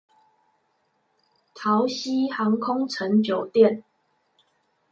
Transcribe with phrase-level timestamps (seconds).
[1.53, 3.83] 桃禧航空城酒店